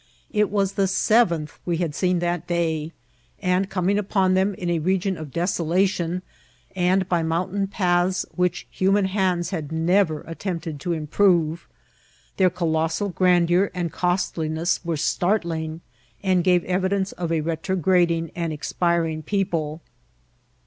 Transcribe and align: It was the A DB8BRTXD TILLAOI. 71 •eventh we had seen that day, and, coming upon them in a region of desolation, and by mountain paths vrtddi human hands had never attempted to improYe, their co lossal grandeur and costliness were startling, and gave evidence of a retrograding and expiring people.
It 0.31 0.49
was 0.49 0.71
the 0.73 0.81
A 0.81 0.85
DB8BRTXD 0.85 0.89
TILLAOI. 0.89 1.29
71 1.29 1.45
•eventh 1.47 1.51
we 1.67 1.77
had 1.77 1.93
seen 1.93 2.17
that 2.17 2.47
day, 2.47 2.91
and, 3.39 3.69
coming 3.69 3.99
upon 3.99 4.33
them 4.33 4.55
in 4.55 4.71
a 4.71 4.79
region 4.79 5.15
of 5.15 5.29
desolation, 5.31 6.23
and 6.75 7.07
by 7.07 7.21
mountain 7.21 7.67
paths 7.67 8.25
vrtddi 8.35 8.65
human 8.71 9.05
hands 9.05 9.51
had 9.51 9.71
never 9.71 10.21
attempted 10.21 10.79
to 10.79 10.93
improYe, 10.99 11.59
their 12.37 12.49
co 12.49 12.65
lossal 12.65 13.13
grandeur 13.13 13.69
and 13.75 13.91
costliness 13.91 14.83
were 14.83 14.97
startling, 14.97 15.81
and 16.23 16.43
gave 16.43 16.63
evidence 16.63 17.11
of 17.11 17.31
a 17.31 17.41
retrograding 17.41 18.31
and 18.35 18.51
expiring 18.51 19.21
people. 19.21 19.81